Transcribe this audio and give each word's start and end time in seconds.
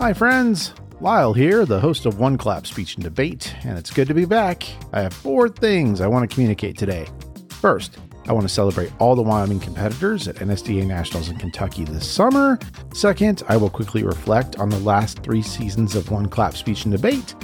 Hi, 0.00 0.14
friends. 0.14 0.72
Lyle 1.02 1.34
here, 1.34 1.66
the 1.66 1.78
host 1.78 2.06
of 2.06 2.18
One 2.18 2.38
Clap 2.38 2.66
Speech 2.66 2.94
and 2.94 3.04
Debate, 3.04 3.54
and 3.64 3.76
it's 3.76 3.90
good 3.90 4.08
to 4.08 4.14
be 4.14 4.24
back. 4.24 4.66
I 4.94 5.02
have 5.02 5.12
four 5.12 5.46
things 5.46 6.00
I 6.00 6.06
want 6.06 6.28
to 6.28 6.34
communicate 6.34 6.78
today. 6.78 7.06
First, 7.50 7.98
I 8.26 8.32
want 8.32 8.48
to 8.48 8.48
celebrate 8.48 8.90
all 8.98 9.14
the 9.14 9.20
Wyoming 9.20 9.60
competitors 9.60 10.26
at 10.26 10.36
NSDA 10.36 10.86
Nationals 10.86 11.28
in 11.28 11.36
Kentucky 11.36 11.84
this 11.84 12.10
summer. 12.10 12.58
Second, 12.94 13.42
I 13.46 13.58
will 13.58 13.68
quickly 13.68 14.02
reflect 14.02 14.56
on 14.56 14.70
the 14.70 14.78
last 14.78 15.18
three 15.18 15.42
seasons 15.42 15.94
of 15.94 16.10
One 16.10 16.30
Clap 16.30 16.56
Speech 16.56 16.86
and 16.86 16.92
Debate. 16.92 17.34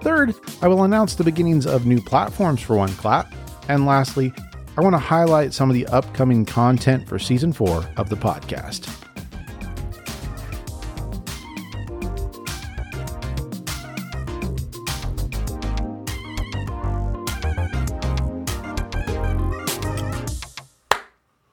Third, 0.00 0.34
I 0.62 0.68
will 0.68 0.84
announce 0.84 1.16
the 1.16 1.24
beginnings 1.24 1.66
of 1.66 1.84
new 1.84 2.00
platforms 2.00 2.62
for 2.62 2.76
One 2.76 2.94
Clap. 2.94 3.34
And 3.68 3.84
lastly, 3.84 4.32
I 4.78 4.80
want 4.80 4.94
to 4.94 4.98
highlight 4.98 5.52
some 5.52 5.68
of 5.68 5.74
the 5.74 5.86
upcoming 5.88 6.46
content 6.46 7.06
for 7.06 7.18
season 7.18 7.52
four 7.52 7.84
of 7.98 8.08
the 8.08 8.16
podcast. 8.16 9.05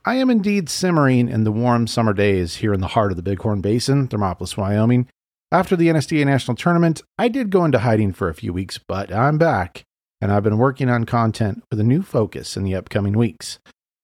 I 0.06 0.16
am 0.16 0.30
indeed 0.30 0.68
simmering 0.68 1.30
in 1.30 1.46
the 1.46 1.52
warm 1.52 1.88
summer 1.88 2.12
days 2.12 2.58
here 2.58 2.74
in 2.74 2.82
the 2.82 2.88
heart 2.88 3.12
of 3.12 3.16
the 3.16 3.24
Bighorn 3.24 3.62
Basin, 3.62 4.10
Thermopolis, 4.10 4.58
Wyoming. 4.58 5.08
After 5.50 5.78
the 5.78 5.88
NSDA 5.88 6.26
National 6.26 6.58
Tournament, 6.58 7.02
I 7.18 7.30
did 7.30 7.50
go 7.50 7.64
into 7.64 7.80
hiding 7.80 8.12
for 8.12 8.28
a 8.28 8.34
few 8.34 8.52
weeks, 8.52 8.78
but 8.78 9.14
I'm 9.14 9.38
back, 9.38 9.86
and 10.20 10.30
I've 10.30 10.44
been 10.44 10.58
working 10.58 10.90
on 10.90 11.06
content 11.06 11.64
with 11.72 11.80
a 11.80 11.86
new 11.86 12.02
focus 12.02 12.58
in 12.58 12.64
the 12.64 12.76
upcoming 12.76 13.18
weeks. 13.18 13.60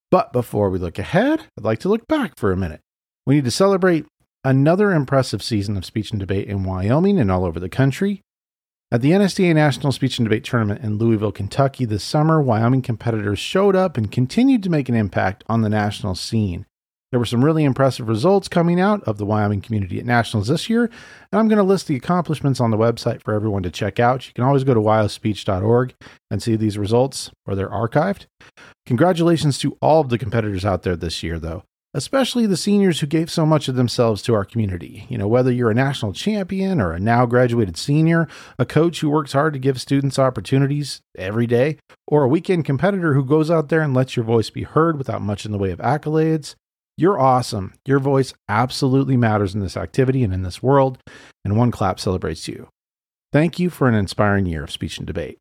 But 0.10 0.32
before 0.32 0.70
we 0.70 0.80
look 0.80 1.00
ahead, 1.00 1.48
I'd 1.58 1.66
like 1.66 1.80
to 1.80 1.90
look 1.90 2.08
back 2.08 2.38
for 2.38 2.54
a 2.54 2.58
minute. 2.58 2.80
We 3.26 3.36
need 3.36 3.46
to 3.46 3.52
celebrate 3.52 4.06
another 4.46 4.94
impressive 4.94 5.44
season 5.44 5.76
of 5.76 5.84
speech 5.84 6.12
and 6.12 6.20
debate 6.22 6.48
in 6.48 6.64
Wyoming 6.64 7.20
and 7.20 7.30
all 7.30 7.44
over 7.44 7.60
the 7.60 7.68
country. 7.68 8.22
At 8.92 9.02
the 9.02 9.12
NSDA 9.12 9.54
National 9.54 9.92
Speech 9.92 10.18
and 10.18 10.26
Debate 10.26 10.44
Tournament 10.44 10.84
in 10.84 10.98
Louisville, 10.98 11.32
Kentucky 11.32 11.86
this 11.86 12.04
summer, 12.04 12.42
Wyoming 12.42 12.82
competitors 12.82 13.38
showed 13.38 13.76
up 13.76 13.98
and 13.98 14.12
continued 14.12 14.64
to 14.64 14.72
make 14.72 14.90
an 14.90 14.96
impact 14.96 15.44
on 15.48 15.62
the 15.62 15.70
national 15.70 16.16
scene. 16.16 16.66
There 17.12 17.20
were 17.20 17.28
some 17.28 17.46
really 17.46 17.66
impressive 17.66 18.08
results 18.08 18.48
coming 18.48 18.80
out 18.80 19.04
of 19.04 19.20
the 19.20 19.28
Wyoming 19.28 19.62
community 19.62 20.00
at 20.00 20.08
nationals 20.08 20.48
this 20.48 20.72
year, 20.72 20.86
and 20.86 21.40
I'm 21.40 21.48
going 21.48 21.58
to 21.58 21.64
list 21.64 21.86
the 21.86 21.96
accomplishments 21.96 22.60
on 22.60 22.72
the 22.72 22.78
website 22.78 23.22
for 23.22 23.36
everyone 23.36 23.62
to 23.62 23.70
check 23.70 24.00
out. 24.00 24.26
You 24.26 24.34
can 24.34 24.44
always 24.44 24.64
go 24.64 24.74
to 24.74 24.82
wyospeech.org 24.82 25.94
and 26.32 26.42
see 26.42 26.56
these 26.56 26.80
results, 26.80 27.30
or 27.46 27.54
they're 27.54 27.70
archived. 27.70 28.26
Congratulations 28.88 29.60
to 29.60 29.78
all 29.84 30.02
of 30.02 30.10
the 30.10 30.18
competitors 30.18 30.66
out 30.66 30.82
there 30.82 30.96
this 30.96 31.22
year, 31.22 31.38
though 31.38 31.62
especially 31.94 32.46
the 32.46 32.58
seniors 32.58 33.00
who 33.00 33.08
gave 33.08 33.32
so 33.32 33.46
much 33.46 33.68
of 33.68 33.76
themselves 33.76 34.22
to 34.22 34.34
our 34.34 34.46
community. 34.46 35.06
You 35.10 35.18
know, 35.18 35.28
whether 35.28 35.52
you're 35.52 35.72
a 35.72 35.76
national 35.76 36.14
champion 36.14 36.80
or 36.80 36.92
a 36.92 37.00
now 37.00 37.26
graduated 37.26 37.78
senior, 37.78 38.28
a 38.58 38.66
coach 38.66 39.02
who 39.02 39.10
works 39.10 39.34
hard 39.34 39.54
to 39.54 39.60
give 39.60 39.82
students 39.82 40.20
opportunities 40.20 41.02
every 41.18 41.48
day, 41.48 41.78
or 42.08 42.24
a 42.24 42.30
weekend 42.30 42.66
competitor 42.66 43.14
who 43.14 43.26
goes 43.26 43.50
out 43.50 43.70
there 43.70 43.82
and 43.82 43.94
lets 43.94 44.16
your 44.16 44.26
voice 44.26 44.50
be 44.50 44.64
heard 44.64 44.98
without 44.98 45.22
much 45.22 45.46
in 45.46 45.52
the 45.52 45.58
way 45.58 45.72
of 45.72 45.80
accolades. 45.80 46.56
You're 46.98 47.20
awesome. 47.20 47.74
Your 47.86 48.00
voice 48.00 48.34
absolutely 48.50 49.16
matters 49.16 49.56
in 49.56 49.62
this 49.62 49.78
activity 49.78 50.24
and 50.24 50.34
in 50.34 50.44
this 50.44 50.62
world, 50.62 50.98
and 51.46 51.58
One 51.58 51.72
Clap 51.72 52.00
celebrates 52.00 52.48
you. 52.48 52.68
Thank 53.32 53.58
you 53.58 53.70
for 53.70 53.88
an 53.88 53.96
inspiring 53.96 54.46
year 54.46 54.64
of 54.64 54.72
speech 54.72 54.98
and 54.98 55.08
debate. 55.08 55.40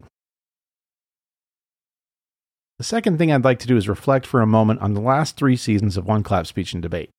The 2.78 2.84
second 2.84 3.18
thing 3.18 3.32
I'd 3.32 3.42
like 3.42 3.58
to 3.60 3.66
do 3.66 3.76
is 3.76 3.88
reflect 3.88 4.24
for 4.24 4.40
a 4.40 4.46
moment 4.46 4.80
on 4.80 4.94
the 4.94 5.00
last 5.00 5.36
three 5.36 5.56
seasons 5.56 5.96
of 5.96 6.06
One 6.06 6.22
Clap 6.22 6.46
Speech 6.46 6.74
and 6.74 6.80
Debate. 6.80 7.10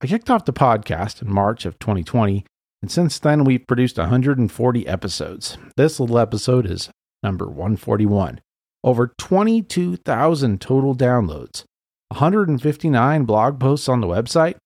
I 0.00 0.06
kicked 0.06 0.30
off 0.30 0.44
the 0.44 0.52
podcast 0.52 1.20
in 1.20 1.32
March 1.32 1.66
of 1.66 1.76
2020, 1.80 2.46
and 2.80 2.92
since 2.92 3.18
then 3.18 3.42
we've 3.42 3.66
produced 3.66 3.98
140 3.98 4.86
episodes. 4.86 5.58
This 5.76 5.98
little 5.98 6.16
episode 6.16 6.64
is 6.64 6.90
number 7.24 7.46
141. 7.46 8.40
Over 8.84 9.12
22,000 9.18 10.60
total 10.60 10.94
downloads, 10.94 11.64
159 12.10 13.24
blog 13.24 13.58
posts 13.58 13.88
on 13.88 14.00
the 14.00 14.06
website, 14.06 14.58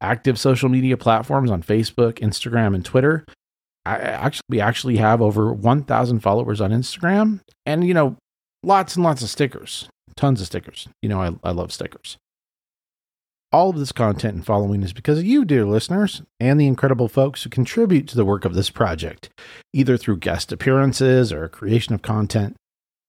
active 0.00 0.38
social 0.38 0.70
media 0.70 0.96
platforms 0.96 1.50
on 1.50 1.62
Facebook, 1.62 2.20
Instagram, 2.20 2.74
and 2.74 2.86
Twitter. 2.86 3.26
I 3.84 3.96
actually 3.96 4.40
we 4.48 4.60
actually 4.62 4.96
have 4.96 5.20
over 5.20 5.52
1,000 5.52 6.20
followers 6.20 6.62
on 6.62 6.70
Instagram, 6.70 7.40
and 7.66 7.86
you 7.86 7.92
know 7.92 8.16
lots 8.64 8.96
and 8.96 9.04
lots 9.04 9.22
of 9.22 9.30
stickers, 9.30 9.88
tons 10.16 10.40
of 10.40 10.46
stickers. 10.46 10.88
You 11.02 11.08
know, 11.08 11.20
I, 11.20 11.34
I 11.42 11.50
love 11.52 11.72
stickers. 11.72 12.16
All 13.52 13.70
of 13.70 13.78
this 13.78 13.92
content 13.92 14.34
and 14.34 14.44
following 14.44 14.82
is 14.82 14.92
because 14.92 15.18
of 15.18 15.24
you, 15.24 15.44
dear 15.44 15.64
listeners, 15.64 16.22
and 16.40 16.60
the 16.60 16.66
incredible 16.66 17.06
folks 17.06 17.44
who 17.44 17.50
contribute 17.50 18.08
to 18.08 18.16
the 18.16 18.24
work 18.24 18.44
of 18.44 18.54
this 18.54 18.68
project, 18.68 19.30
either 19.72 19.96
through 19.96 20.16
guest 20.16 20.50
appearances 20.50 21.32
or 21.32 21.48
creation 21.48 21.94
of 21.94 22.02
content, 22.02 22.56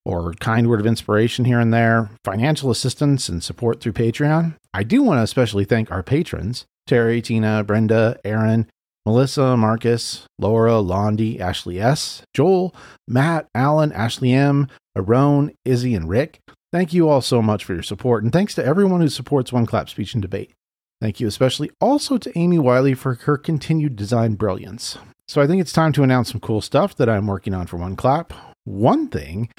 or 0.06 0.34
kind 0.36 0.70
word 0.70 0.80
of 0.80 0.86
inspiration 0.86 1.46
here 1.46 1.60
and 1.60 1.74
there, 1.74 2.12
financial 2.24 2.70
assistance 2.70 3.28
and 3.28 3.44
support 3.44 3.82
through 3.82 3.94
Patreon. 3.94 4.56
I 4.72 4.84
do 4.84 5.02
want 5.02 5.18
to 5.18 5.24
especially 5.24 5.66
thank 5.66 5.92
our 5.92 6.04
patrons 6.04 6.66
Terry, 6.86 7.22
Tina, 7.22 7.64
Brenda, 7.64 8.20
Aaron, 8.24 8.68
Melissa, 9.06 9.56
Marcus, 9.56 10.26
Laura, 10.40 10.74
Londi, 10.74 11.40
Ashley 11.40 11.80
S., 11.80 12.24
Joel, 12.34 12.76
Matt, 13.08 13.48
Alan, 13.54 13.92
Ashley 13.92 14.34
M., 14.34 14.68
Aaron, 14.98 15.52
Izzy, 15.64 15.94
and 15.94 16.10
Rick. 16.10 16.40
Thank 16.74 16.92
you 16.94 17.08
all 17.08 17.22
so 17.22 17.42
much 17.42 17.64
for 17.64 17.74
your 17.74 17.84
support, 17.84 18.24
and 18.24 18.34
thanks 18.34 18.56
to 18.56 18.66
everyone 18.66 19.02
who 19.02 19.10
supports 19.10 19.54
One 19.54 19.66
Clap 19.66 19.90
Speech 19.90 20.14
and 20.14 20.22
Debate. 20.22 20.52
Thank 21.02 21.20
you 21.20 21.28
especially 21.28 21.70
also 21.80 22.18
to 22.18 22.38
Amy 22.38 22.58
Wiley 22.58 22.94
for 22.94 23.14
her 23.14 23.38
continued 23.38 23.96
design 23.96 24.34
brilliance. 24.34 24.98
So 25.28 25.42
I 25.42 25.48
think 25.48 25.62
it's 25.62 25.74
time 25.74 25.92
to 25.94 26.04
announce 26.04 26.32
some 26.32 26.40
cool 26.40 26.62
stuff 26.62 26.96
that 26.96 27.10
I'm 27.10 27.28
working 27.28 27.54
on 27.54 27.68
for 27.68 27.78
One 27.78 27.96
Clap. 27.96 28.34
One 28.64 29.08
thing, 29.10 29.50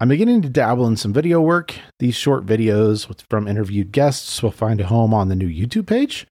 I'm 0.00 0.08
beginning 0.08 0.42
to 0.42 0.48
dabble 0.48 0.86
in 0.86 0.96
some 0.96 1.12
video 1.12 1.40
work. 1.40 1.74
These 1.98 2.14
short 2.14 2.46
videos 2.46 3.10
from 3.28 3.48
interviewed 3.48 3.92
guests 3.92 4.42
will 4.42 4.50
find 4.50 4.80
a 4.80 4.86
home 4.86 5.12
on 5.12 5.28
the 5.28 5.36
new 5.36 5.48
YouTube 5.48 5.86
page 5.86 6.26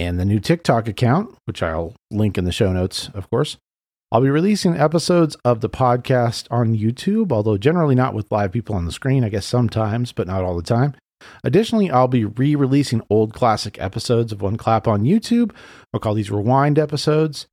and 0.00 0.18
the 0.18 0.24
new 0.24 0.40
TikTok 0.40 0.88
account, 0.88 1.36
which 1.44 1.62
I'll 1.62 1.94
link 2.10 2.38
in 2.38 2.44
the 2.44 2.52
show 2.52 2.72
notes, 2.72 3.10
of 3.12 3.28
course. 3.28 3.58
I'll 4.10 4.22
be 4.22 4.30
releasing 4.30 4.74
episodes 4.76 5.36
of 5.44 5.60
the 5.60 5.68
podcast 5.68 6.46
on 6.50 6.74
YouTube, 6.74 7.30
although 7.30 7.58
generally 7.58 7.94
not 7.94 8.14
with 8.14 8.32
live 8.32 8.50
people 8.50 8.74
on 8.74 8.86
the 8.86 8.92
screen, 8.92 9.22
I 9.22 9.28
guess 9.28 9.46
sometimes, 9.46 10.10
but 10.10 10.26
not 10.26 10.42
all 10.42 10.56
the 10.56 10.62
time. 10.62 10.94
Additionally, 11.44 11.90
I'll 11.90 12.08
be 12.08 12.24
re 12.24 12.56
releasing 12.56 13.02
old 13.10 13.34
classic 13.34 13.78
episodes 13.78 14.32
of 14.32 14.40
One 14.40 14.56
Clap 14.56 14.88
on 14.88 15.02
YouTube. 15.02 15.52
I'll 15.92 16.00
call 16.00 16.14
these 16.14 16.30
rewind 16.30 16.78
episodes. 16.78 17.46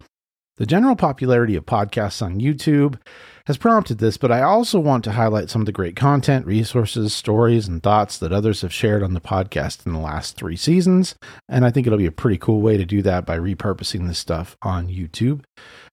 The 0.58 0.66
general 0.66 0.96
popularity 0.96 1.56
of 1.56 1.68
podcasts 1.68 2.22
on 2.22 2.40
YouTube 2.40 3.00
has 3.46 3.58
prompted 3.58 4.00
this, 4.00 4.18
but 4.18 4.32
I 4.32 4.42
also 4.42 4.80
want 4.80 5.04
to 5.04 5.12
highlight 5.12 5.52
some 5.52 5.62
of 5.62 5.68
the 5.68 5.72
great 5.72 5.96
content, 5.96 6.48
resources, 6.48 7.14
stories, 7.14 7.68
and 7.68 7.82
thoughts 7.82 8.18
that 8.18 8.34
others 8.34 8.62
have 8.62 8.74
shared 8.74 9.04
on 9.04 9.14
the 9.14 9.22
podcast 9.22 9.86
in 9.86 9.94
the 9.94 10.00
last 10.00 10.36
three 10.36 10.56
seasons. 10.56 11.14
And 11.48 11.64
I 11.64 11.70
think 11.70 11.86
it'll 11.86 12.00
be 12.00 12.08
a 12.08 12.12
pretty 12.12 12.40
cool 12.40 12.60
way 12.60 12.76
to 12.76 12.86
do 12.86 13.04
that 13.04 13.24
by 13.24 13.38
repurposing 13.38 14.08
this 14.08 14.18
stuff 14.18 14.58
on 14.64 14.88
YouTube. 14.88 15.44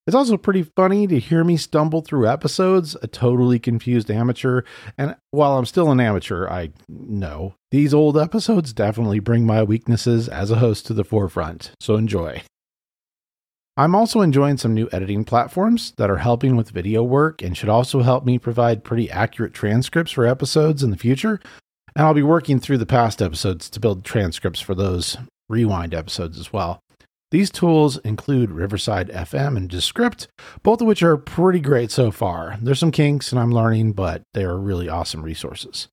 It's 0.06 0.16
also 0.16 0.38
pretty 0.38 0.62
funny 0.62 1.06
to 1.08 1.18
hear 1.18 1.44
me 1.44 1.58
stumble 1.58 2.00
through 2.00 2.26
episodes, 2.26 2.96
a 3.02 3.06
totally 3.06 3.58
confused 3.58 4.10
amateur. 4.10 4.62
And 4.96 5.14
while 5.30 5.58
I'm 5.58 5.66
still 5.66 5.90
an 5.90 6.00
amateur, 6.00 6.48
I 6.48 6.70
know 6.88 7.54
these 7.70 7.92
old 7.92 8.16
episodes 8.16 8.72
definitely 8.72 9.18
bring 9.18 9.44
my 9.44 9.62
weaknesses 9.62 10.26
as 10.26 10.50
a 10.50 10.56
host 10.56 10.86
to 10.86 10.94
the 10.94 11.04
forefront. 11.04 11.72
So 11.80 11.96
enjoy. 11.96 12.42
I'm 13.76 13.96
also 13.96 14.20
enjoying 14.20 14.56
some 14.56 14.72
new 14.72 14.88
editing 14.92 15.24
platforms 15.24 15.94
that 15.96 16.08
are 16.08 16.18
helping 16.18 16.54
with 16.54 16.70
video 16.70 17.02
work 17.02 17.42
and 17.42 17.56
should 17.56 17.68
also 17.68 18.02
help 18.02 18.24
me 18.24 18.38
provide 18.38 18.84
pretty 18.84 19.10
accurate 19.10 19.52
transcripts 19.52 20.12
for 20.12 20.26
episodes 20.26 20.84
in 20.84 20.92
the 20.92 20.96
future. 20.96 21.40
And 21.96 22.06
I'll 22.06 22.14
be 22.14 22.22
working 22.22 22.60
through 22.60 22.78
the 22.78 22.86
past 22.86 23.20
episodes 23.20 23.68
to 23.70 23.80
build 23.80 24.04
transcripts 24.04 24.60
for 24.60 24.76
those 24.76 25.16
rewind 25.48 25.92
episodes 25.92 26.38
as 26.38 26.52
well. 26.52 26.78
These 27.32 27.50
tools 27.50 27.98
include 27.98 28.52
Riverside 28.52 29.08
FM 29.08 29.56
and 29.56 29.68
Descript, 29.68 30.28
both 30.62 30.80
of 30.80 30.86
which 30.86 31.02
are 31.02 31.16
pretty 31.16 31.58
great 31.58 31.90
so 31.90 32.12
far. 32.12 32.56
There's 32.62 32.78
some 32.78 32.92
kinks 32.92 33.32
and 33.32 33.40
I'm 33.40 33.50
learning, 33.50 33.94
but 33.94 34.22
they 34.34 34.44
are 34.44 34.56
really 34.56 34.88
awesome 34.88 35.22
resources. 35.22 35.88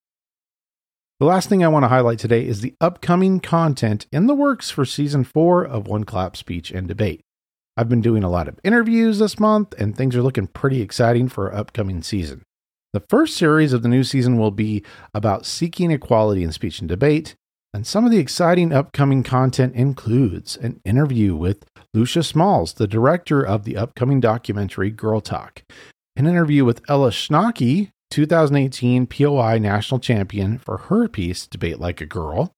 The 1.19 1.25
last 1.25 1.49
thing 1.49 1.63
I 1.63 1.67
want 1.67 1.83
to 1.83 1.89
highlight 1.89 2.19
today 2.19 2.45
is 2.45 2.61
the 2.61 2.75
upcoming 2.79 3.39
content 3.39 4.05
in 4.11 4.27
the 4.27 4.35
works 4.35 4.69
for 4.69 4.85
season 4.85 5.23
four 5.23 5.65
of 5.65 5.87
One 5.87 6.03
Clap 6.03 6.37
Speech 6.37 6.69
and 6.69 6.87
Debate. 6.87 7.21
I've 7.81 7.89
been 7.89 7.99
doing 7.99 8.23
a 8.23 8.29
lot 8.29 8.47
of 8.47 8.59
interviews 8.63 9.17
this 9.17 9.39
month, 9.39 9.73
and 9.79 9.97
things 9.97 10.15
are 10.15 10.21
looking 10.21 10.45
pretty 10.45 10.83
exciting 10.83 11.27
for 11.27 11.51
our 11.51 11.61
upcoming 11.61 12.03
season. 12.03 12.43
The 12.93 13.03
first 13.09 13.35
series 13.35 13.73
of 13.73 13.81
the 13.81 13.89
new 13.89 14.03
season 14.03 14.37
will 14.37 14.51
be 14.51 14.83
about 15.15 15.47
seeking 15.47 15.89
equality 15.89 16.43
in 16.43 16.51
speech 16.51 16.79
and 16.79 16.87
debate, 16.87 17.33
and 17.73 17.87
some 17.87 18.05
of 18.05 18.11
the 18.11 18.19
exciting 18.19 18.71
upcoming 18.71 19.23
content 19.23 19.73
includes 19.73 20.57
an 20.57 20.79
interview 20.85 21.35
with 21.35 21.65
Lucia 21.91 22.21
Smalls, 22.21 22.73
the 22.73 22.85
director 22.85 23.41
of 23.41 23.63
the 23.63 23.77
upcoming 23.77 24.19
documentary 24.19 24.91
Girl 24.91 25.19
Talk, 25.19 25.63
an 26.15 26.27
interview 26.27 26.63
with 26.63 26.83
Ella 26.87 27.09
Schnocky, 27.09 27.89
2018 28.11 29.07
POI 29.07 29.57
national 29.57 29.99
champion 29.99 30.59
for 30.59 30.77
her 30.77 31.07
piece 31.07 31.47
Debate 31.47 31.79
Like 31.79 31.99
a 31.99 32.05
Girl, 32.05 32.51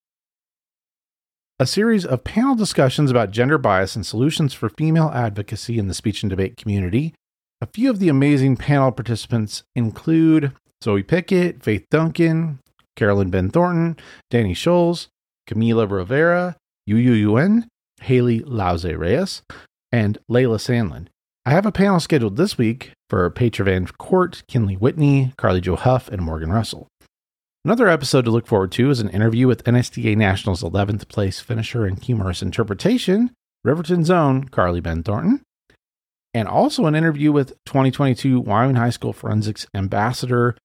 a 1.60 1.66
series 1.66 2.04
of 2.04 2.24
panel 2.24 2.56
discussions 2.56 3.12
about 3.12 3.30
gender 3.30 3.58
bias 3.58 3.94
and 3.94 4.04
solutions 4.04 4.52
for 4.52 4.68
female 4.68 5.10
advocacy 5.14 5.78
in 5.78 5.86
the 5.86 5.94
speech 5.94 6.22
and 6.22 6.30
debate 6.30 6.56
community. 6.56 7.14
A 7.60 7.66
few 7.66 7.90
of 7.90 8.00
the 8.00 8.08
amazing 8.08 8.56
panel 8.56 8.90
participants 8.90 9.62
include 9.76 10.52
Zoe 10.82 11.04
Pickett, 11.04 11.62
Faith 11.62 11.86
Duncan, 11.90 12.58
Carolyn 12.96 13.30
Ben 13.30 13.50
Thornton, 13.50 13.96
Danny 14.30 14.52
Scholes, 14.52 15.06
Camila 15.48 15.88
Rivera, 15.88 16.56
Yu 16.86 16.96
Yu 16.96 17.12
Yuen, 17.12 17.68
Haley 18.02 18.40
Lauze 18.40 18.84
Reyes, 18.84 19.42
and 19.92 20.18
Layla 20.28 20.58
Sandlin. 20.58 21.06
I 21.46 21.50
have 21.50 21.66
a 21.66 21.72
panel 21.72 22.00
scheduled 22.00 22.36
this 22.36 22.58
week 22.58 22.90
for 23.08 23.30
Petra 23.30 23.66
Van 23.66 23.86
Court, 23.86 24.42
Kinley 24.48 24.74
Whitney, 24.74 25.32
Carly 25.36 25.60
Jo 25.60 25.76
Huff, 25.76 26.08
and 26.08 26.20
Morgan 26.20 26.50
Russell. 26.50 26.88
Another 27.66 27.88
episode 27.88 28.26
to 28.26 28.30
look 28.30 28.46
forward 28.46 28.72
to 28.72 28.90
is 28.90 29.00
an 29.00 29.08
interview 29.08 29.46
with 29.46 29.64
NSDA 29.64 30.18
Nationals 30.18 30.62
11th 30.62 31.08
place 31.08 31.40
finisher 31.40 31.86
in 31.86 31.96
humorous 31.96 32.42
interpretation, 32.42 33.30
Riverton's 33.64 34.10
own 34.10 34.48
Carly 34.48 34.80
Ben 34.80 35.02
Thornton, 35.02 35.40
and 36.34 36.46
also 36.46 36.84
an 36.84 36.94
interview 36.94 37.32
with 37.32 37.54
2022 37.64 38.38
Wyoming 38.38 38.76
High 38.76 38.90
School 38.90 39.14
Forensics 39.14 39.66
Ambassador 39.74 40.58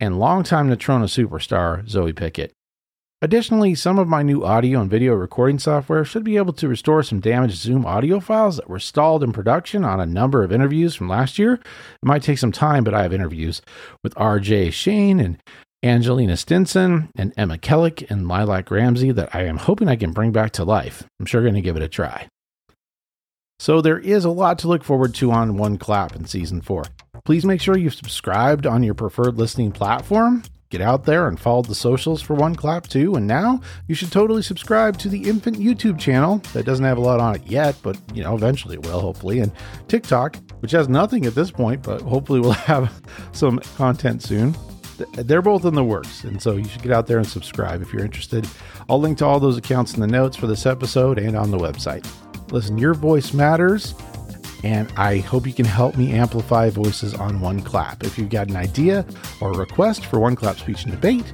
and 0.00 0.18
longtime 0.18 0.68
Natrona 0.68 1.04
superstar 1.04 1.88
Zoe 1.88 2.12
Pickett. 2.12 2.52
Additionally, 3.22 3.76
some 3.76 3.98
of 3.98 4.08
my 4.08 4.22
new 4.24 4.44
audio 4.44 4.80
and 4.80 4.90
video 4.90 5.14
recording 5.14 5.60
software 5.60 6.04
should 6.04 6.24
be 6.24 6.36
able 6.36 6.52
to 6.52 6.68
restore 6.68 7.04
some 7.04 7.20
damaged 7.20 7.56
Zoom 7.56 7.86
audio 7.86 8.18
files 8.18 8.56
that 8.56 8.68
were 8.68 8.80
stalled 8.80 9.22
in 9.22 9.32
production 9.32 9.84
on 9.84 10.00
a 10.00 10.06
number 10.06 10.42
of 10.42 10.52
interviews 10.52 10.96
from 10.96 11.08
last 11.08 11.38
year. 11.38 11.54
It 11.54 11.62
might 12.02 12.24
take 12.24 12.38
some 12.38 12.52
time, 12.52 12.82
but 12.82 12.94
I 12.94 13.02
have 13.02 13.14
interviews 13.14 13.62
with 14.02 14.14
RJ 14.16 14.72
Shane 14.72 15.20
and 15.20 15.40
Angelina 15.82 16.36
Stinson 16.36 17.10
and 17.16 17.32
Emma 17.36 17.58
Kellick 17.58 18.10
and 18.10 18.26
Lilac 18.26 18.70
Ramsey 18.70 19.12
that 19.12 19.34
I 19.34 19.44
am 19.44 19.58
hoping 19.58 19.88
I 19.88 19.96
can 19.96 20.12
bring 20.12 20.32
back 20.32 20.52
to 20.52 20.64
life. 20.64 21.04
I'm 21.20 21.26
sure 21.26 21.42
going 21.42 21.54
to 21.54 21.60
give 21.60 21.76
it 21.76 21.82
a 21.82 21.88
try. 21.88 22.28
So 23.58 23.80
there 23.80 23.98
is 23.98 24.24
a 24.24 24.30
lot 24.30 24.58
to 24.60 24.68
look 24.68 24.84
forward 24.84 25.14
to 25.16 25.30
on 25.30 25.56
One 25.56 25.78
Clap 25.78 26.14
in 26.14 26.26
season 26.26 26.60
four. 26.60 26.84
Please 27.24 27.44
make 27.44 27.60
sure 27.60 27.76
you've 27.76 27.94
subscribed 27.94 28.66
on 28.66 28.82
your 28.82 28.94
preferred 28.94 29.38
listening 29.38 29.72
platform 29.72 30.42
Get 30.68 30.80
out 30.80 31.04
there 31.04 31.28
and 31.28 31.38
follow 31.38 31.62
the 31.62 31.76
socials 31.76 32.20
for 32.20 32.34
One 32.34 32.56
Clap 32.56 32.88
too. 32.88 33.14
And 33.14 33.26
now 33.26 33.60
you 33.86 33.94
should 33.94 34.10
totally 34.10 34.42
subscribe 34.42 34.98
to 34.98 35.08
the 35.08 35.28
Infant 35.28 35.58
YouTube 35.58 35.98
channel 35.98 36.38
that 36.54 36.66
doesn't 36.66 36.84
have 36.84 36.98
a 36.98 37.00
lot 37.00 37.20
on 37.20 37.36
it 37.36 37.46
yet, 37.46 37.76
but 37.82 37.96
you 38.12 38.24
know, 38.24 38.34
eventually 38.34 38.74
it 38.74 38.84
will, 38.84 39.00
hopefully. 39.00 39.38
And 39.38 39.52
TikTok, 39.86 40.36
which 40.60 40.72
has 40.72 40.88
nothing 40.88 41.24
at 41.24 41.36
this 41.36 41.52
point, 41.52 41.84
but 41.84 42.02
hopefully 42.02 42.40
will 42.40 42.50
have 42.52 42.92
some 43.30 43.60
content 43.76 44.22
soon. 44.22 44.56
They're 45.12 45.42
both 45.42 45.64
in 45.64 45.74
the 45.74 45.84
works. 45.84 46.24
And 46.24 46.40
so 46.40 46.56
you 46.56 46.64
should 46.64 46.82
get 46.82 46.92
out 46.92 47.06
there 47.06 47.18
and 47.18 47.26
subscribe 47.26 47.82
if 47.82 47.92
you're 47.92 48.04
interested. 48.04 48.48
I'll 48.88 49.00
link 49.00 49.18
to 49.18 49.26
all 49.26 49.40
those 49.40 49.56
accounts 49.56 49.94
in 49.94 50.00
the 50.00 50.06
notes 50.06 50.36
for 50.36 50.46
this 50.46 50.66
episode 50.66 51.18
and 51.18 51.36
on 51.36 51.50
the 51.50 51.58
website. 51.58 52.06
Listen, 52.52 52.78
your 52.78 52.94
voice 52.94 53.32
matters 53.32 53.94
and 54.64 54.92
I 54.96 55.18
hope 55.18 55.46
you 55.46 55.52
can 55.52 55.66
help 55.66 55.96
me 55.96 56.12
amplify 56.12 56.70
voices 56.70 57.14
on 57.14 57.40
One 57.40 57.60
Clap. 57.60 58.04
If 58.04 58.18
you've 58.18 58.30
got 58.30 58.48
an 58.48 58.56
idea 58.56 59.06
or 59.40 59.52
a 59.52 59.56
request 59.56 60.06
for 60.06 60.18
One 60.18 60.36
Clap 60.36 60.58
Speech 60.58 60.84
and 60.84 60.92
Debate, 60.92 61.24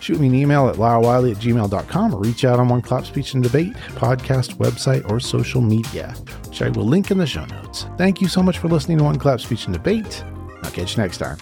shoot 0.00 0.20
me 0.20 0.28
an 0.28 0.34
email 0.34 0.68
at 0.68 0.76
lylewiley 0.76 1.32
at 1.32 1.38
gmail.com 1.38 2.14
or 2.14 2.20
reach 2.20 2.44
out 2.44 2.60
on 2.60 2.68
One 2.68 2.82
Clap 2.82 3.04
Speech 3.06 3.34
and 3.34 3.42
Debate, 3.42 3.74
podcast, 3.94 4.56
website, 4.56 5.10
or 5.10 5.18
social 5.18 5.60
media, 5.60 6.14
which 6.46 6.62
I 6.62 6.68
will 6.68 6.86
link 6.86 7.10
in 7.10 7.18
the 7.18 7.26
show 7.26 7.44
notes. 7.46 7.86
Thank 7.96 8.20
you 8.20 8.28
so 8.28 8.42
much 8.42 8.58
for 8.58 8.68
listening 8.68 8.98
to 8.98 9.04
One 9.04 9.18
Clap 9.18 9.40
Speech 9.40 9.64
and 9.66 9.74
Debate. 9.74 10.22
I'll 10.62 10.70
catch 10.70 10.96
you 10.96 11.02
next 11.02 11.18
time. 11.18 11.38